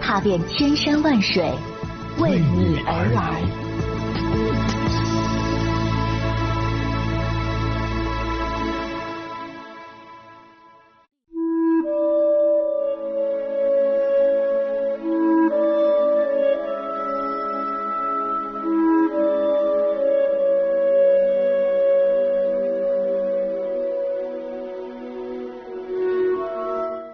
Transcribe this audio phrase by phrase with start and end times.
[0.00, 1.52] 踏遍千山万水，
[2.18, 3.42] 为你而来。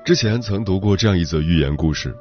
[0.04, 2.14] 之前曾读过这样一则寓言故事：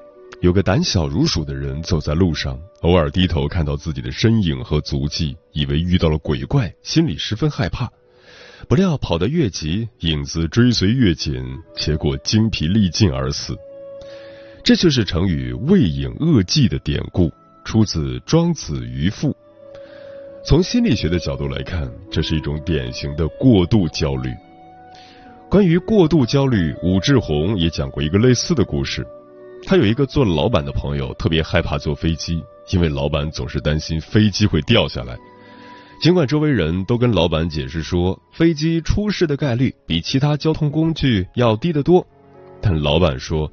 [0.43, 7.89] 有个胆小如鼠的人走在路上，偶尔低头看到自己的身影和足迹，以为遇到了鬼怪，心里十分害怕。
[8.67, 11.41] 不料跑得越急，影子追随越紧，
[11.77, 13.57] 结果精疲力尽而死。
[14.65, 17.31] 这就是成语“畏影恶迹”的典故，
[17.63, 19.29] 出自《庄子·渔父》。
[20.45, 24.29] 从心理学的角度来看，这是一种典型的过度焦虑。
[25.49, 29.07] 关于过度焦虑，武志红也讲过一个类似的故事。
[29.65, 35.17] 他有一个做老板的朋友，特别害怕坐飞机，因为老板总是担心飞机会掉下来。
[36.01, 42.05] 尽管周围人都跟老板解释说，飞机出事的概率比其他交通工具要低得多，
[42.61, 43.49] 但老板说，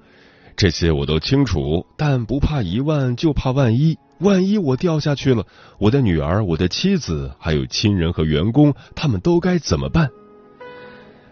[0.57, 5.47] 这些我都清楚，但不怕一万就怕万一，万一我掉下去了，
[5.79, 10.11] 我的女儿、我的妻子，还有亲人和员工，他们都该怎么办？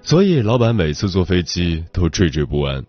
[0.03, 2.85] 所以，老板每次坐飞机都惴惴不安。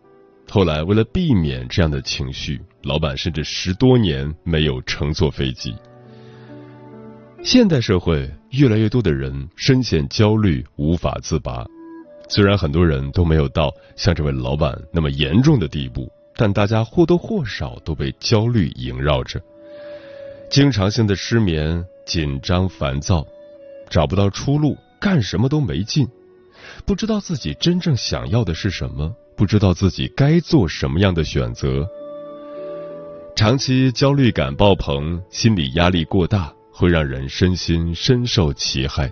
[0.51, 5.75] 后来，为了避免这样的情绪，老板甚至十多年没有乘坐飞机。
[7.43, 11.63] 现代社会，越来越多的人深陷焦虑，无法自拔。
[12.27, 19.39] 虽然很多人都没有到像这位老板那么严重的地步，但大家或多或少都被焦虑萦绕着，
[20.49, 23.25] 经常性的失眠、紧张、烦躁，
[23.87, 26.07] 找不到出路，干什么都没劲。
[26.85, 31.87] 不知道自己真正想要的是什么，不知道自己该做什么样的选择。
[33.37, 39.09] 长期焦虑感爆棚，心理压力过大，会让人身心深受其害。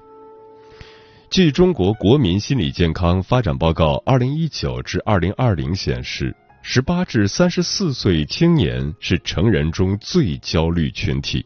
[1.30, 11.46] 据中国国民心理健康发展报告（二零一九至二零二零）显示，十八至三十四岁青年是成人中最焦虑群体，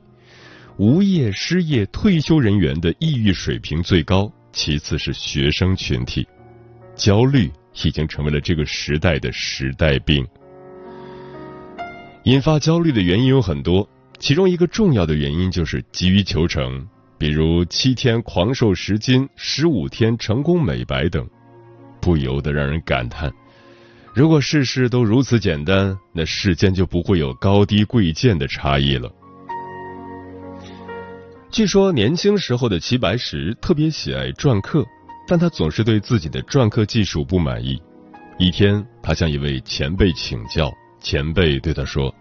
[0.77, 4.31] 无业、失业、退休人员的抑郁水平最高。
[4.51, 6.27] 其次是学生群体，
[6.95, 7.51] 焦虑
[7.83, 10.25] 已经成为了这个时代的时代病。
[12.25, 13.87] 引发焦虑的原因有很多，
[14.19, 16.87] 其中一个重要的原因就是急于求成，
[17.17, 21.27] 比如七天狂瘦十斤、十五天成功美白等，
[21.99, 23.31] 不由得让人感叹：
[24.13, 29.11] 如果事事都如此简单，那世间就不会有高低贵贱的差异了。
[31.49, 34.85] 据说年轻时候的齐白石特别喜爱篆刻，
[35.31, 37.81] 但他总是对自己的篆刻技术不满意。
[38.37, 40.69] 一天，他向一位前辈请教，
[40.99, 42.13] 前辈对他说：“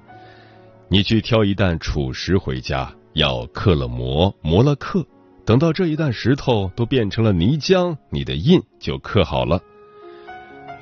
[0.89, 5.05] 你去挑一担楚石回家，要刻了磨，磨了刻，
[5.45, 9.61] 等到这一担石头都变成了泥浆，你的印就刻好了。”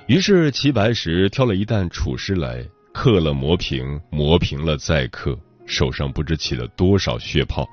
[0.06, 2.62] 于是齐白石挑了一担楚石来，
[2.92, 5.34] 刻了磨平，磨平了再刻，
[5.64, 7.66] 手上不知起了多少血泡。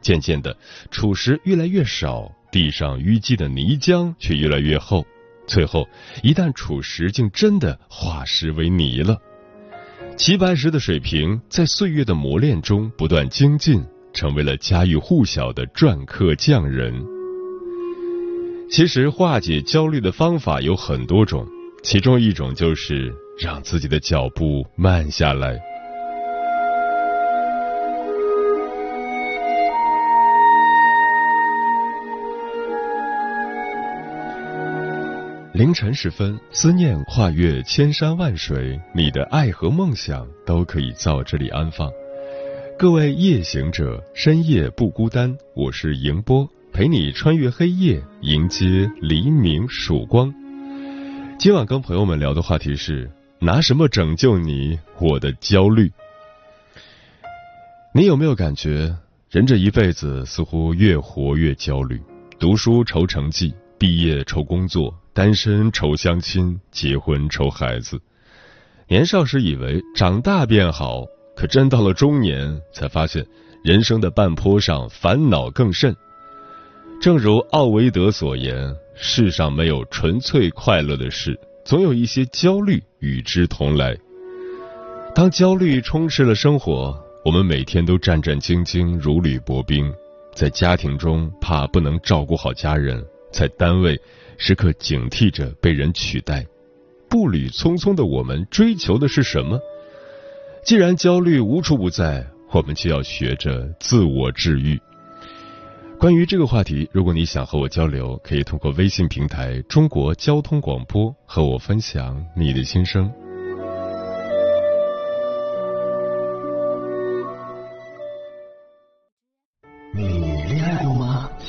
[0.00, 0.56] 渐渐的，
[0.90, 5.04] 楚石越来越少，地上淤积的泥浆却越来越厚，
[5.46, 5.88] 最后
[6.22, 9.18] 一旦储石竟真的化石为泥了。
[10.18, 13.82] 齐白石的水平在岁月的磨练中不断精进，
[14.12, 16.94] 成为了家喻户晓的篆刻匠人。
[18.70, 21.46] 其实化解焦虑的方法有很多种，
[21.82, 25.58] 其中一种就是让自己的脚步慢下来。
[35.52, 41.92] 凌晨时分，思念跨越千山万水，你的爱和梦想都可以在这里安放。
[42.78, 50.32] 各位夜行者，深夜不孤单，我是迎波，陪你穿越黑夜，迎接黎明曙光。
[51.38, 55.92] 今晚跟朋友们聊的话题是：拿什么拯救你，我的焦虑？
[57.94, 58.96] 你有没有感觉，
[59.30, 62.00] 人这一辈子似乎越活越焦虑？
[62.38, 64.94] 读书愁成绩，毕业愁工作。
[65.14, 68.00] 单身愁相亲，结婚愁孩子。
[68.88, 71.04] 年少时以为长大变好，
[71.36, 73.26] 可真到了中年，才发现
[73.62, 75.94] 人生的半坡上烦恼更甚。
[77.00, 83.96] 正如奥维德所言：“世上没有纯粹快乐的事，总有一些焦虑与之同来。”
[85.14, 89.92] 当焦虑充斥了生活，我们每天都战战兢兢，如履薄冰。
[90.34, 92.98] 在家庭中，怕不能照顾好家人；
[93.30, 94.00] 在单位，
[94.38, 96.46] 时刻警惕着被人取代。
[97.08, 99.60] 步履匆匆的我们，追求的是什么？
[100.64, 104.80] 既然焦虑无处不在，我们就要学着自我治愈。
[105.98, 113.12] 关于这个话题，如果你想和我交流，可以通过微信平台“中国交通广播”和我分享你的心声。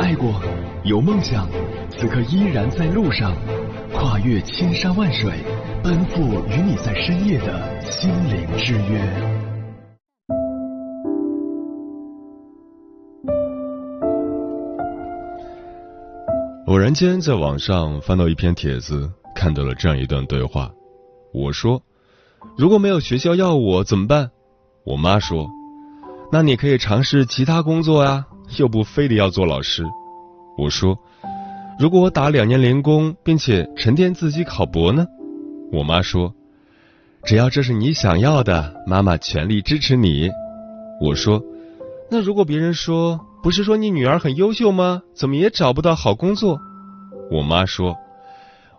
[0.00, 0.40] 爱过，
[0.82, 1.46] 有梦想，
[1.90, 3.36] 此刻依然在路上，
[3.92, 5.30] 跨越千山万水，
[5.84, 8.98] 奔赴与你在深夜的心灵之约。
[16.66, 20.70] 偶然间在网上翻到一篇帖子，看到了这样一段对话。
[21.34, 21.82] 我说
[22.56, 24.30] ：“如果没有学校要我怎么办？”
[24.86, 25.46] 我妈说
[26.32, 28.24] ：“那你可以尝试其他工作呀。”
[28.56, 29.84] 又不非得要做老师，
[30.58, 30.98] 我说，
[31.78, 35.06] 如果我打两年零工，并且沉淀自己考博呢？
[35.72, 36.34] 我妈说，
[37.24, 40.30] 只要这是你想要的，妈妈全力支持你。
[41.00, 41.42] 我说，
[42.10, 45.02] 那如果别人说，不是说你女儿很优秀吗？
[45.14, 46.60] 怎么也找不到好工作？
[47.30, 47.96] 我妈说，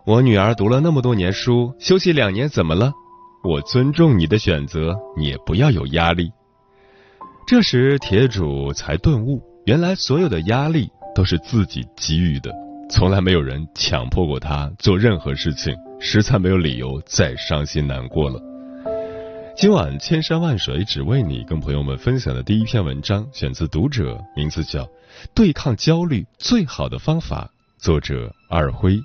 [0.04, 2.92] 我女儿读了那么多年书，休息两年怎么了？
[3.42, 6.30] 我尊重你的选择，你也不要有压力。
[7.44, 9.42] 这时铁主才顿悟。
[9.64, 12.52] 原来所有的压力都是自己给予的，
[12.90, 18.40] 从来没有人强迫过他做任何事情，实在没有理由再伤心难过了。
[19.56, 24.82] 今晚千山万水只为你，跟朋友们分享的第一篇文章选自《读者》，名字叫
[25.32, 27.48] 《对抗焦虑最好的方法》，
[27.84, 28.98] 作者二辉。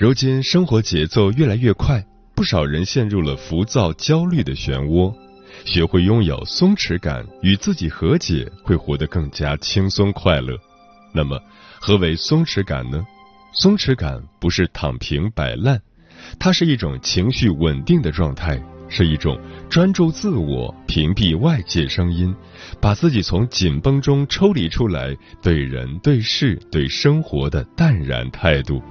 [0.00, 2.02] 如今生活节奏越来越快，
[2.34, 5.14] 不少人陷入了浮躁、焦虑的漩涡。
[5.66, 10.56] 学会拥有松弛感，与自己和解，会活得更加轻松快乐。
[11.12, 11.38] 那么，
[11.78, 13.04] 何为松弛感呢？
[13.52, 15.78] 松弛感不是躺平摆烂，
[16.38, 18.58] 它是一种情绪稳定的状态，
[18.88, 19.38] 是一种
[19.68, 22.34] 专注自我、屏蔽外界声音，
[22.80, 28.82] 把自己从紧绷中抽离出来，对人、对事、对生活的淡然态度。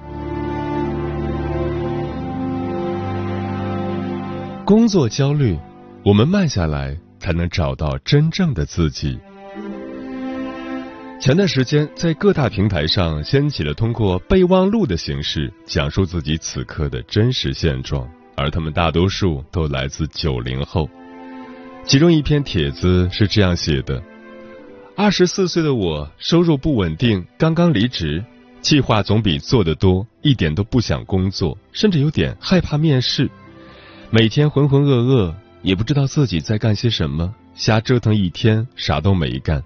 [4.69, 5.57] 工作焦虑，
[6.05, 9.17] 我们慢下来才能找到真正的自己。
[11.19, 20.87] 前段时间，在各大平台上掀起了通过备忘录的形式讲述自己此刻的真实现状，而他们大多数都来自九零后。
[21.83, 23.99] 其中一篇帖子是这样写的：
[24.95, 28.23] 二十四岁的我，收入不稳定，刚刚离职，
[28.61, 33.27] 计划总比做的多，一点都不想工作，甚至有点害怕面试。
[34.11, 39.63] 每天浑浑噩噩，也不知道自己在干些什么，瞎折腾一天，啥都没干，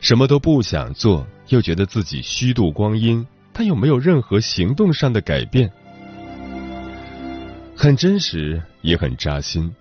[0.00, 5.70] 什么都不想做，又觉得自己虚度光阴，但又没有任何行动上的改变，
[7.76, 9.72] 很真实，也很扎心。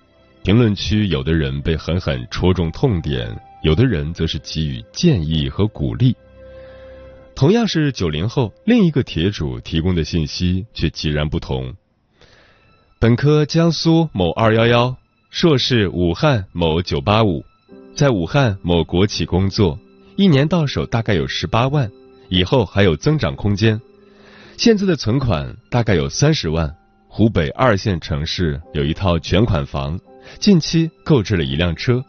[0.44, 6.16] 评论区有的人被狠狠戳中痛点，有的人则是给予建议和鼓励。
[7.34, 11.76] 同样是九零后，另一个帖主提供的信息却截然不同。
[13.00, 14.96] 本科江苏某二幺幺，
[15.30, 17.46] 硕士武汉某九八五，
[17.96, 19.78] 在武汉某国企工作，
[20.16, 21.92] 一年到手大概有十八万，
[22.30, 23.80] 以后还有增长空间。
[24.58, 26.76] 现在的存款大概有三十万，
[27.08, 30.00] 湖北二线城市有一套全款房，
[30.40, 32.04] 近期购置了一辆车。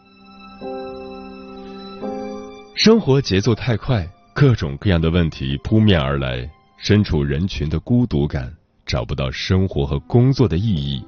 [2.73, 8.51] 生活节奏太快，各种各样的问题扑面而来，身处人群的孤独感。
[8.89, 11.05] 找不到生活和工作的意义，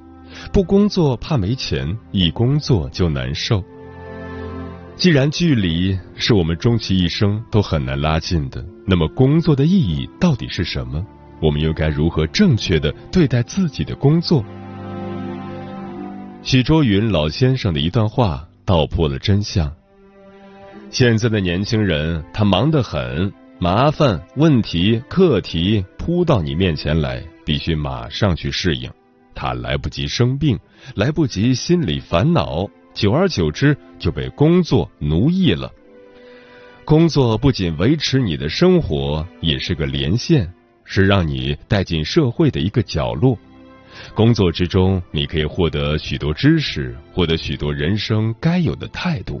[0.52, 3.60] 不工作怕没钱，一工作就难受。
[4.94, 11.04] 既然距离是我们终其一生都很难拉近的，那么工作的意义到底是什么？
[11.40, 14.44] 我们又该如何正确的对待自己的工作？
[16.44, 19.72] 许卓云老先生的一段话道破了真相。
[20.88, 28.90] 现在的年轻人，他忙得很，麻烦、问题、课题扑到你面前来，必须马上去适应。
[29.34, 30.58] 他来不及生病，
[30.94, 32.68] 来不及心理烦恼。
[32.94, 35.72] 久而久之，就被工作奴役了。
[36.84, 40.52] 工作不仅维持你的生活，也是个连线，
[40.84, 43.38] 是让你带进社会的一个角落。
[44.14, 49.40] 工作之中，你可以获得许多知识，获得许多人生该有的态度。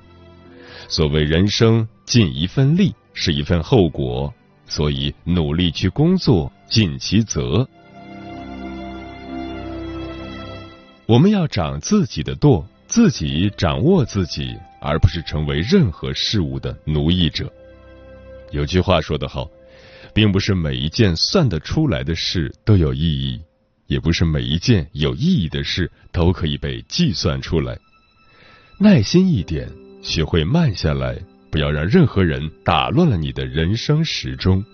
[0.88, 4.32] 所谓人生尽一份力，是一份后果，
[4.66, 7.68] 所以努力去工作，尽其责。
[11.12, 12.66] 我们要长自己的舵。
[12.86, 17.52] 自己掌握自己，而不是成为任何事物的奴役者。
[18.50, 19.46] 有句话说得好，
[20.14, 23.40] 并不是每一件算得出来的事都有意义，
[23.88, 27.78] 也不是每一件有意义的事都可以被计算出来。
[28.78, 29.70] 耐心一点，
[30.02, 31.18] 学会慢下来，
[31.50, 34.64] 不要让任何人打乱了你的人生时钟。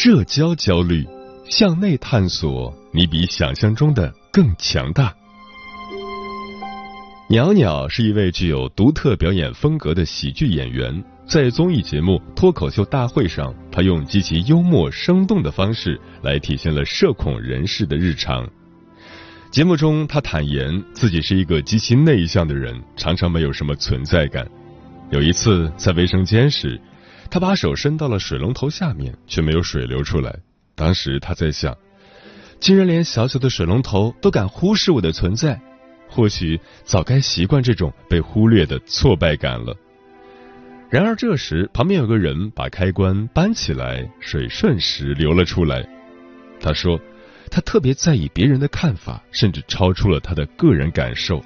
[0.00, 1.04] 社交焦虑，
[1.50, 5.12] 向内探索，你比想象中的更强大。
[7.28, 18.48] 袅袅是一位具有独特表演风格的喜剧演员，在综艺节目《脱口秀大会》上，他用极其幽默生动的方式来体现了社恐人士的日常。
[19.50, 24.48] 节目中，他坦言自己是一个极其内向的人，常常没有什么存在感。
[25.10, 26.80] 有一次在卫生间时。
[27.30, 30.34] 他把手伸到了水龙头下面，却没有水流出来。
[30.74, 31.76] 当时他在想，
[32.58, 35.60] 竟然连小小的水龙头都敢忽视我的存在，
[36.08, 39.76] 或许早该习惯这种被忽略的挫败感了。
[40.88, 45.86] 然而这时，旁边有个人把开关搬起来，水瞬时流了出来。
[46.60, 46.98] 他说，
[47.50, 51.44] 他特别在意别人的看法，甚至超出了他的个人感受。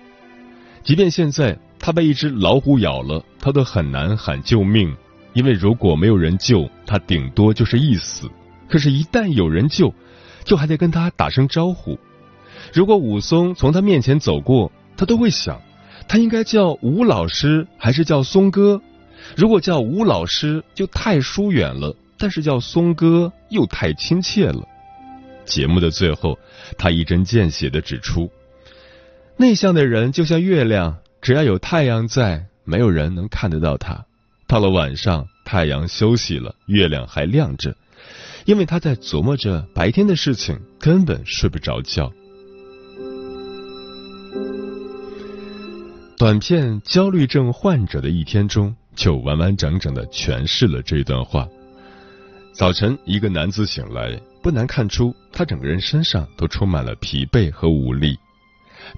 [0.84, 4.96] 即便现在他被一只老虎咬了，他都很难喊救命。
[5.34, 8.26] 因为如果没有人救他，顶多就是一死；
[8.68, 9.94] 可是，一旦有人救，
[10.44, 11.98] 就还得跟他打声招呼。
[12.72, 15.60] 如果武松从他面前走过，他都会想，
[16.08, 18.80] 他应该叫吴老师还是叫松哥？
[19.36, 24.68] 如果叫吴老师，就太疏远了；但是叫松哥，又太亲切了。
[25.44, 26.38] 节目的最后，
[26.78, 28.30] 他一针见血的指出，
[29.36, 34.04] 内向的人就像月亮，只要有太阳在，没有人能看得到他。
[34.52, 37.74] 到了晚上，太阳休息了，月亮还亮着，
[38.44, 42.12] 因为他在琢磨着白天的事情，根本睡不着觉。
[46.18, 51.48] 短片《焦虑症患者的一天》中就完完整整的诠释了这段话。
[52.52, 58.18] 早晨，一个男子醒来，不难看出他整个人身上都充满了疲惫和无力，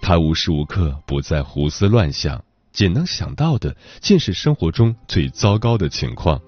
[0.02, 2.42] 他无时无刻不在胡思乱想。
[2.74, 6.38] 仅能想到的，尽是生活中最糟糕的情况。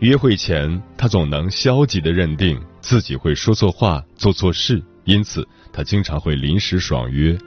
[0.00, 7.38] 约会前，他总能消极的认定自己会说错话、做错事，因此他经常会临时爽约。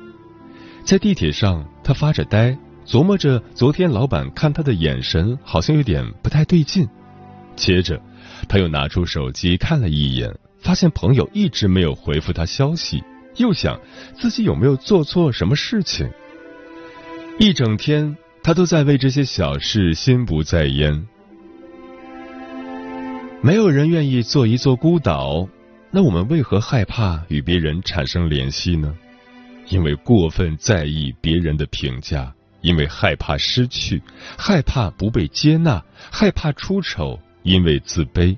[0.85, 6.87] 在地铁上，他发着呆，琢磨着昨天老板看他的眼神好像有点不太对劲。
[7.57, 8.01] 接着，
[8.47, 13.03] 他又拿出手机看了一眼，发现朋友一直没有回复他消息，
[13.35, 13.77] 又想
[14.17, 16.09] 自己有没有做错什么事情。
[17.41, 21.07] 一整天，他都在为这些小事心不在焉。
[23.41, 25.49] 没有人愿意做一座孤岛，
[25.89, 28.95] 那我们为何害怕与别人产生联系呢？
[29.69, 32.31] 因为过分在意别人的评价，
[32.61, 33.99] 因为害怕失去，
[34.37, 38.37] 害怕不被接纳，害怕出丑，因为自卑。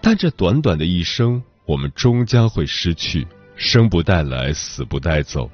[0.00, 5.50] 但这短短的一生，我们终将会失去，生不带来，死不带走，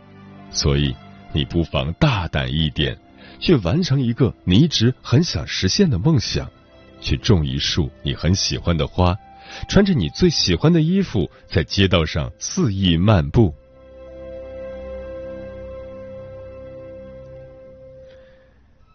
[0.51, 0.95] 所以。
[1.33, 2.99] 你不妨大胆一点，
[3.41, 6.51] 去完成一个你一直很想实现的梦想，
[7.01, 9.17] 去种一束你很喜欢的花，
[9.69, 13.55] 穿着你最喜欢的衣服，在街道上肆意漫步。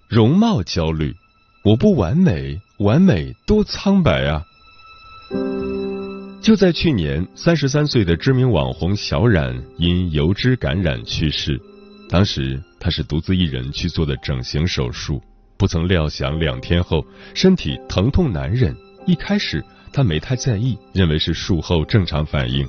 [0.08, 1.13] 容貌焦虑，
[1.63, 4.46] 我不完美，完美多苍白啊！
[6.41, 11.60] 就在去年，三十三岁的知名网红小冉因油脂感染去世。
[12.10, 15.22] 当时他是独自一人去做的整形手术，
[15.58, 18.76] 不曾料想两天后身体疼痛难忍。
[19.06, 22.68] 一开始他没太在意，认为是术后正常反应。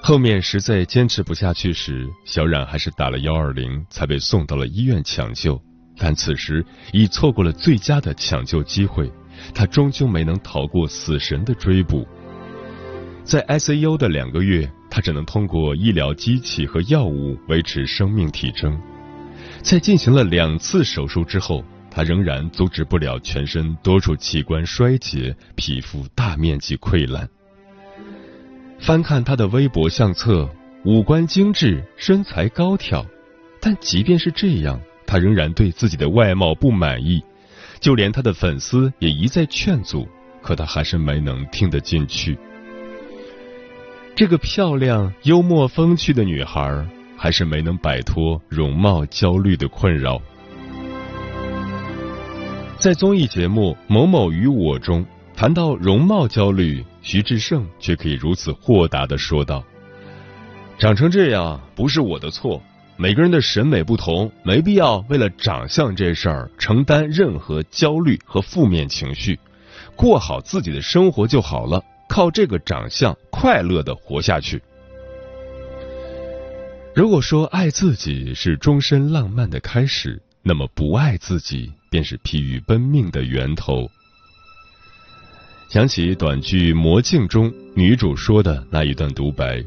[0.00, 5.60] 后面实在坚持不下去时，小冉还是打了幺二零，才被送到了医院抢救。
[5.96, 9.10] 但此时已错过了最佳的抢救机会，
[9.54, 12.06] 他终究没能逃过死神的追捕。
[13.22, 18.80] 在 ICU 的两个月，他只能通过医疗机器和药物维持生命体征。
[19.60, 27.28] 在进行了两次手术之后，他仍然阻止不了全身多处器官衰竭、皮肤大面积溃烂。
[28.78, 30.48] 翻看他的微博相册，
[30.84, 33.04] 五官精致，身材高挑，
[33.60, 37.20] 但即便是这样，他仍然对自己的外貌不满意。
[37.80, 40.06] 就连他的粉丝也一再劝阻，
[40.40, 42.38] 可他还是没能听得进去。
[44.16, 50.22] 这个漂亮、幽默、风趣的女孩，还是没能摆脱容貌焦虑的困扰。
[52.78, 55.04] 在综艺节目《某某与我》中
[55.34, 59.64] 谈到容貌焦虑，徐志胜却可以如此豁达的说道
[60.78, 62.62] ：“长成这样不是我的错，
[62.96, 69.40] 每个人的审美不同，没必要为了长相这事儿承担任何焦虑和负面情绪，
[69.96, 74.62] 过好自己的生活就好了。”靠这个长相快乐的活下去。
[76.94, 83.90] 如果说爱自己是终身浪漫的开始，那么不爱自己便是疲于奔命的源头。
[85.68, 89.64] 想起短剧《魔镜》中女主说的那一段独白：“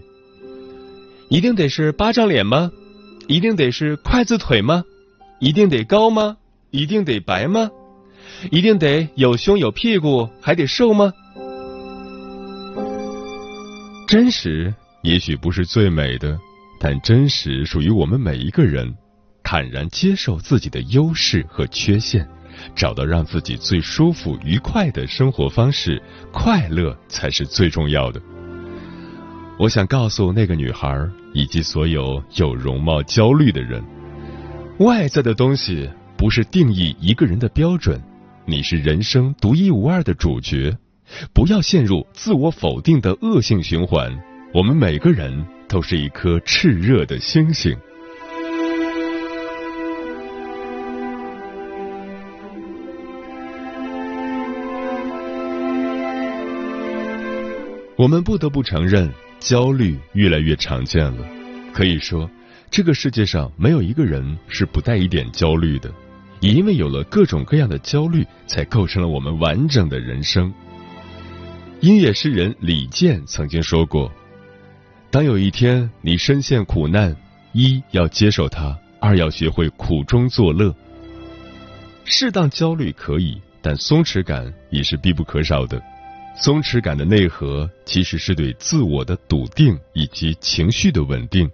[1.27, 2.71] 一定得是巴掌脸吗？
[3.27, 4.85] 一定得是筷子腿吗？
[5.39, 6.37] 一定得高吗？
[6.71, 7.69] 一定得白吗？
[8.51, 11.11] 一定得有胸有屁股还得瘦吗？”
[14.07, 14.73] 真实
[15.03, 16.39] 也许不是最美的，
[16.79, 18.95] 但真实属于我们每一个人。
[19.43, 22.25] 坦然接受自己的优势和缺陷，
[22.73, 28.21] 找到让自己最舒服、愉快的生活方式，快乐才是最重要的。
[29.59, 30.89] 我想告诉那个女孩
[31.33, 33.83] 以及所有有容貌焦虑的人：
[34.79, 38.01] 外在的东西不是定义一个人的标准，
[38.45, 40.77] 你是人生独一无二的主角。
[41.33, 44.11] 不要陷入自我否定的恶性循环。
[44.53, 47.75] 我们每个人都是一颗炽热的星星。
[57.97, 61.25] 我们不得不承认，焦虑越来越常见了。
[61.73, 62.29] 可以说，
[62.69, 65.91] 这个世界上没有一个人是不带一点焦虑的。
[66.39, 70.53] 也因为有了各种各样的焦虑，才构成了我们完整的人生。
[71.79, 74.11] 音乐诗人李健曾经说过
[75.11, 77.15] ：“当有一天你深陷苦难，
[77.53, 80.73] 一要接受它，二要学会苦中作乐。
[82.03, 85.79] 适当焦虑可以，但松弛感也是必不可少的。
[86.35, 91.47] 松弛感的内核其实是对自我的笃定以及情绪的稳定，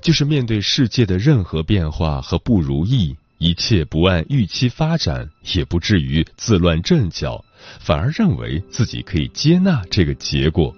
[0.00, 7.44] 就是面对世界的任何变化和不如意。”一切不按预期发展，也不至于自乱阵脚，
[7.78, 10.74] 反而认为自己可以接纳这个结果。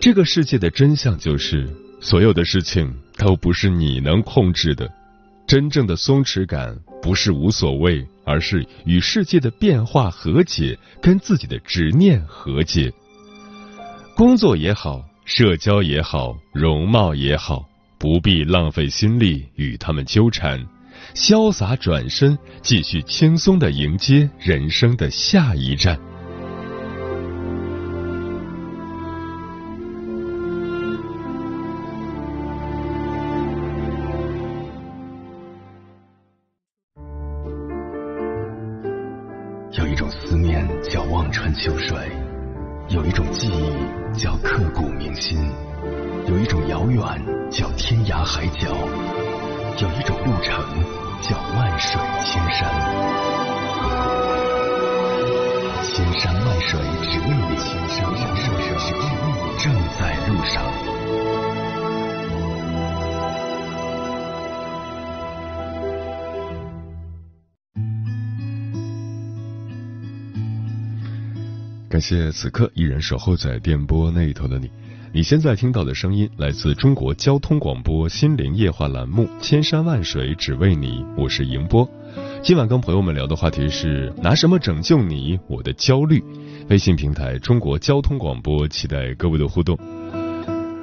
[0.00, 1.68] 这个世界的真相就是，
[2.00, 4.88] 所有的事情都不是你能控制的。
[5.44, 12.92] 真正的松弛感，不是无所谓，而是与世界的变化和解，跟自己的执念和解。
[14.14, 20.64] 工作也好，社交也好，容貌也好，不必浪费心力与他们纠缠。
[21.14, 26.11] 潇洒转身，继续轻松的迎接人生的下一站。
[71.92, 74.70] 感谢此刻依然守候在电波那一头的你。
[75.12, 81.86] 你现在听到的声音来自中国交通广播心灵夜话栏目《千山万水只为你》，我是迎波。
[82.42, 86.24] 今晚跟朋友们聊的话题是拿什么拯救你我的焦虑？
[86.70, 89.78] 微信平台中国交通广播，期待各位的互动。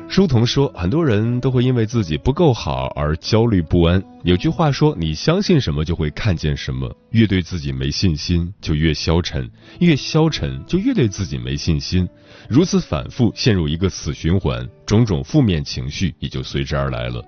[0.10, 4.04] 书童说，很多人都会因为自己不够好而焦虑不安。
[4.24, 6.92] 有句话说，你相信什么就会看见什么。
[7.12, 9.44] 越对自己没信心，就越消沉；
[9.80, 12.10] 越消沉，就越对自己没信心。
[12.50, 17.24] 如此反复，陷入一个死循环，种种负面情绪也就随之而来了。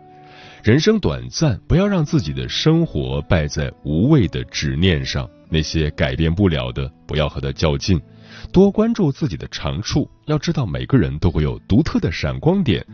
[0.63, 5.29] 人生短暂，不要让自己的生活败在无谓的执念上。
[5.53, 8.01] 那些改变不了的，不要和他较劲。
[8.51, 12.85] 多关注自己的长处，要知道每个人都会有独特的闪光点。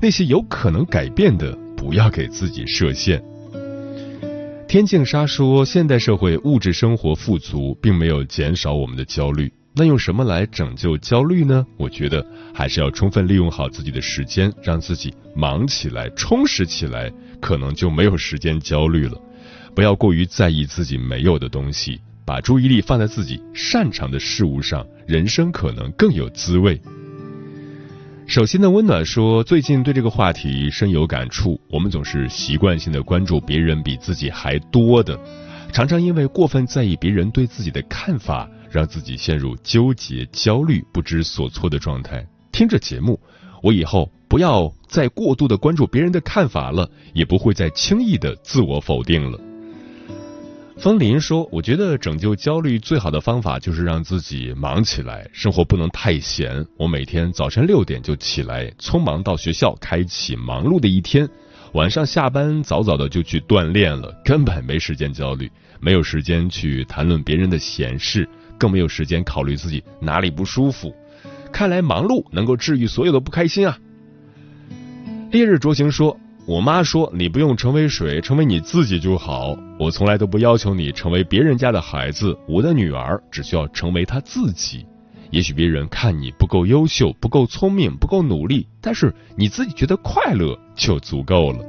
[0.00, 3.22] 那些有可能改变的，不要给自己设限。
[4.66, 9.52] 天净沙说，现代社会物质生活富足，并没有减少我们的焦虑。
[9.76, 11.64] 那用什么来拯救焦虑呢？
[11.76, 19.20] 我觉得还是要充分利用好自己的时间，让自己忙起来、充实起来，可能就没有时间焦虑了。
[19.74, 22.00] 不要过于在意自己没有的东西。
[22.24, 26.80] 把注意力放在自己擅长的事物上，人生可能更有滋味。
[28.26, 31.60] 手心的温暖说：“最近对这个话题深有感触。
[31.68, 35.18] 我们总是习惯性的关注别人比自己还多的，
[35.70, 42.26] 常常因为过分在意别人对自己的看法，让自己陷入纠结、焦虑、不知所措的状态。
[42.50, 43.20] 听着节目，
[43.62, 49.38] 我以后不要再过度的关注别人的看法了，也不会再轻易的自我否定了。”
[50.76, 56.66] 风林说：“我觉得拯救焦虑最好的方法就是让自己忙起来，生活不能太闲。
[56.76, 61.28] 我每天早晨六点就起来，匆忙到学校，开启忙碌的一天。
[61.74, 70.92] 晚上下班早早的就去锻炼了，根本没时间焦虑，没有时间去谈论别人的闲事，更没有时间考虑自己哪里不舒服。
[71.52, 73.78] 看来忙碌能够治愈所有的不开心啊。”
[75.30, 76.18] 烈日灼行说。
[76.46, 79.56] 我妈说：“你不用成为谁，成为你自己就好。
[79.78, 84.84] 我从来都不要求你成为别人家的孩子，我的女儿只需要成为她自己。
[85.30, 91.64] 也许别人看你不够优秀、不够聪明、不够努力，但是你自己觉得快乐就足够了。”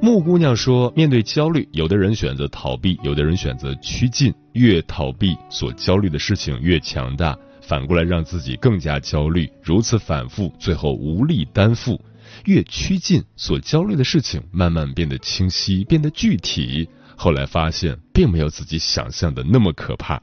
[0.00, 4.32] 木姑娘说：“面对焦虑，有的人选择逃避，有的人选择趋近。
[4.52, 9.50] 越逃避，所焦虑的事情越强大，反过来让自己更加焦虑。
[9.60, 12.00] 如此反复，最后无力担负。”
[12.46, 16.88] 越趋近，所焦虑的事情慢慢变得清晰，变得具体。
[17.16, 20.22] 后来发现，并没有自己想象的那么可怕。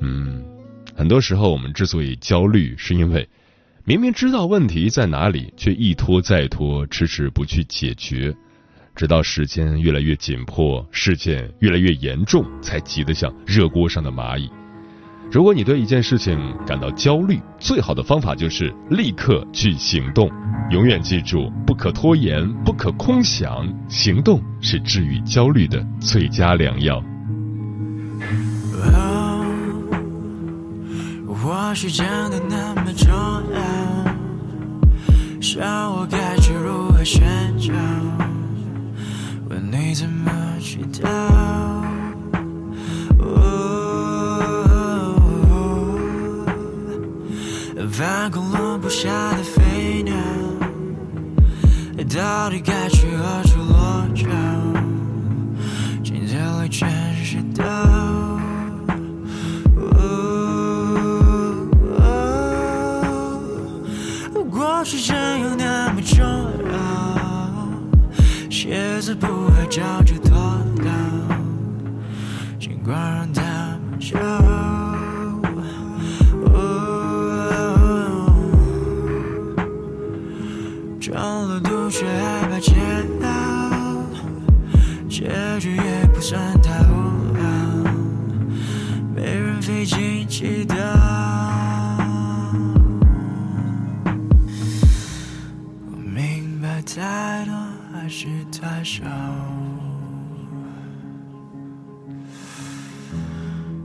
[0.00, 0.44] 嗯，
[0.94, 3.28] 很多时候我们之所以焦虑，是因为
[3.84, 8.34] 明明知道问题在哪里，却一拖再拖，迟迟不去解决，
[8.94, 14.50] 直到时间越来越紧迫，事件越来越严重，才急得像热锅上的蚂蚁。
[15.30, 20.30] 如果你对一件事情感到焦虑，最好的方法就是立刻去行动。
[20.70, 27.02] 永远记住，不可拖延，不可空想，行动是治愈焦虑的最佳良药。
[31.42, 33.08] 或许真的那么重
[33.54, 33.60] 要，
[35.40, 37.22] 想我该去如何寻
[37.58, 37.72] 找？
[39.48, 41.85] 问你怎么知道？
[47.96, 50.14] 翻空落不下的飞鸟，
[52.14, 54.28] 到底该去何处落脚？
[56.04, 56.86] 今天里全
[57.24, 57.64] 是道。
[64.50, 66.22] 过去真有那么重
[66.70, 66.76] 要？
[68.50, 70.36] 鞋子不会脚就脱
[70.82, 70.92] 掉，
[72.60, 73.25] 尽管
[98.86, 99.04] 笑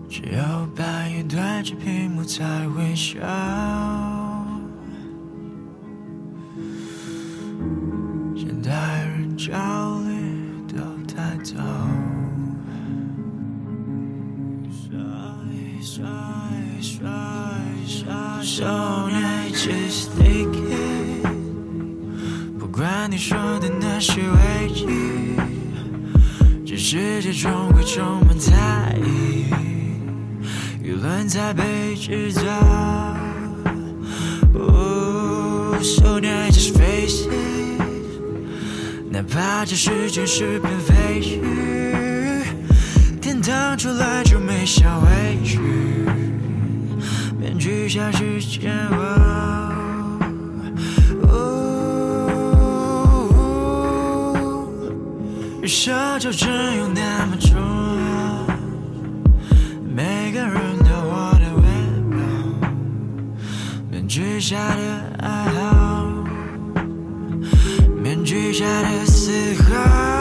[0.07, 3.19] 只有半夜对着屏幕才会笑
[8.35, 9.55] 现代人焦
[10.01, 10.77] 虑都
[11.11, 11.55] 太早。
[23.11, 24.87] 你说的那些危机，
[26.65, 29.51] 这世界终会充满猜疑，
[30.81, 32.41] 舆论在被制造。
[35.81, 37.81] So now just face it，
[39.11, 41.41] 哪怕这世界是片废墟，
[43.19, 45.59] 天堂出来就没想畏惧，
[47.37, 48.71] 面具下是煎
[55.71, 58.45] 社交只有那么重要？
[59.95, 61.63] 每个人都活的微
[62.09, 62.19] 妙，
[63.89, 64.81] 面具下的
[65.19, 66.05] 爱好，
[68.03, 70.20] 面具下的思考。